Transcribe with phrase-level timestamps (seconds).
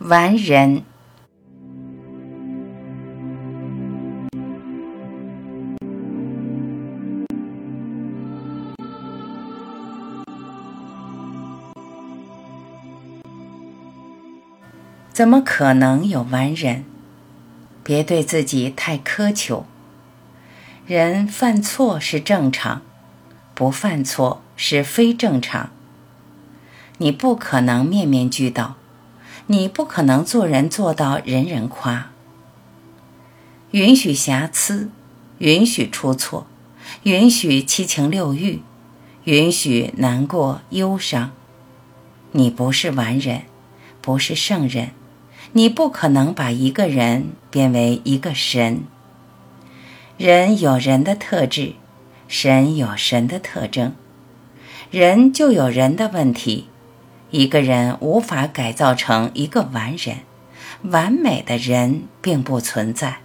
[0.00, 0.82] 完人。
[15.12, 16.86] 怎么可能有完人？
[17.84, 19.66] 别对自己太苛求。
[20.86, 22.80] 人犯错是正常，
[23.54, 25.70] 不犯错是非正常。
[26.96, 28.76] 你不可能面面俱到，
[29.52, 32.12] 你不可能做人做到人人夸。
[33.72, 34.90] 允许瑕疵，
[35.38, 36.46] 允许出错，
[37.02, 38.62] 允许七情六欲，
[39.24, 41.32] 允许难过忧伤。
[42.30, 43.42] 你不是完人，
[44.00, 44.90] 不是圣人。
[45.54, 48.84] 你不可能把一个人变为一个神。
[50.16, 51.72] 人有人的特质，
[52.28, 53.96] 神有神的特征。
[54.92, 56.69] 人就有人的问题。
[57.30, 60.18] 一个人无法改造成一个完人，
[60.82, 63.18] 完美的人并不存在。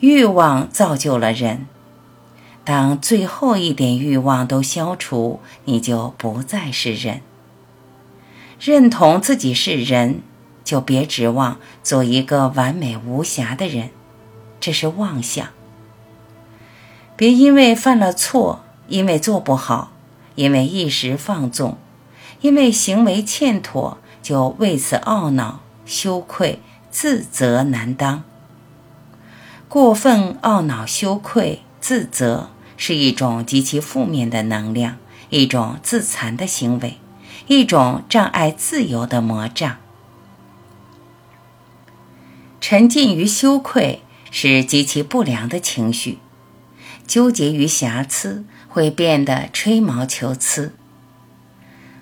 [0.00, 1.66] 欲望造就了人。
[2.64, 7.20] 当最后一点欲望都消除，你就不再是人。
[8.58, 10.22] 认同自己是人。
[10.62, 13.90] 就别指望做一个完美无瑕的人，
[14.60, 15.48] 这是妄想。
[17.16, 19.90] 别因为犯了错，因为做不好，
[20.36, 21.76] 因为一时放纵，
[22.40, 26.60] 因为行为欠妥，就为此懊恼、羞愧、
[26.90, 28.22] 自责难当。
[29.68, 34.96] 过分懊恼、羞愧、自责是一种极其负面的能量，
[35.28, 36.98] 一种自残的行为，
[37.46, 39.76] 一种障碍自由的魔障。
[42.60, 46.18] 沉浸于羞愧是极其不良的情绪，
[47.06, 50.74] 纠结于瑕疵会变得吹毛求疵。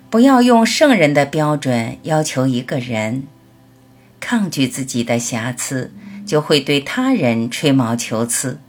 [0.09, 3.27] 不要用圣人的标准要求一个人，
[4.19, 5.93] 抗拒自己的瑕疵，
[6.25, 8.59] 就会对他人吹毛求疵。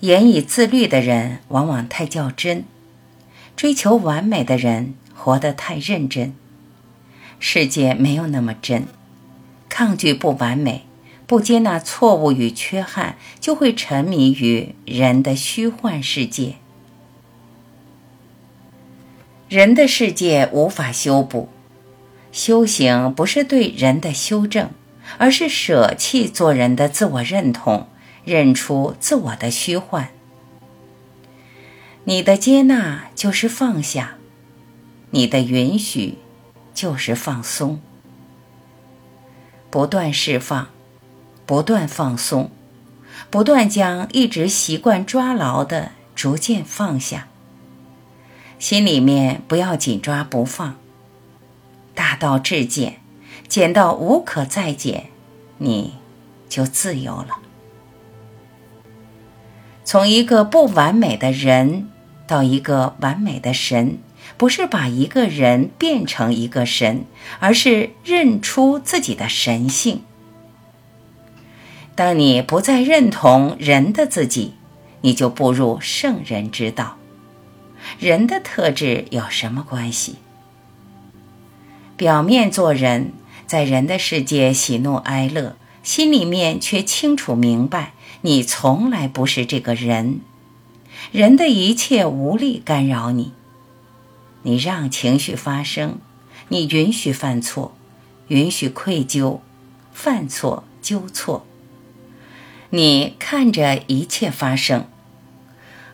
[0.00, 2.64] 严以自律的人往往太较真，
[3.54, 6.34] 追求完美的人活得太认真。
[7.38, 8.86] 世界没有那么真。
[9.68, 10.86] 抗拒不完美，
[11.26, 16.56] 不接纳错误与缺憾，就会沉迷于人的虚幻世界。
[19.52, 21.50] 人的世界无法修补，
[22.32, 24.70] 修行不是对人的修正，
[25.18, 27.86] 而是舍弃做人的自我认同，
[28.24, 30.08] 认出自我的虚幻。
[32.04, 34.14] 你的接纳就是放下，
[35.10, 36.16] 你的允许
[36.72, 37.78] 就是放松。
[39.68, 40.68] 不断释放，
[41.44, 42.50] 不断放松，
[43.28, 47.28] 不断将一直习惯抓牢的逐渐放下。
[48.62, 50.76] 心里面不要紧抓不放，
[51.96, 53.00] 大道至简，
[53.48, 55.06] 简到无可再简，
[55.58, 55.94] 你
[56.48, 57.40] 就自由了。
[59.82, 61.90] 从一个不完美的人
[62.28, 63.98] 到一个完美的神。
[64.36, 67.04] 不是把一个人变成一个神，
[67.40, 70.02] 而是认出自己的神性。
[71.96, 74.54] 当你不再认同人的自己，
[75.00, 76.96] 你就步入圣人之道。
[77.98, 80.16] 人的特质有什么关系？
[81.96, 83.12] 表面做人，
[83.46, 87.92] 在人的世界喜怒哀乐，心里面却清楚明白，
[88.22, 90.20] 你从来不是这个人，
[91.12, 93.32] 人的一切无力干扰你。
[94.42, 95.98] 你让情绪发生，
[96.48, 97.76] 你允许犯错，
[98.28, 99.38] 允许愧疚，
[99.92, 101.46] 犯错纠错。
[102.70, 104.86] 你看着一切发生，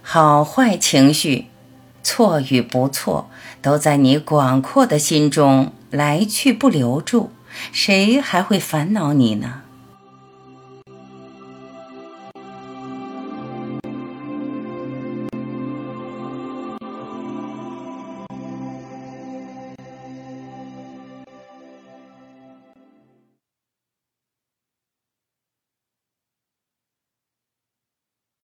[0.00, 1.46] 好坏情绪，
[2.08, 3.28] 错与不错，
[3.60, 7.30] 都在你广阔的心中来去不留住，
[7.70, 9.60] 谁还会烦恼你呢？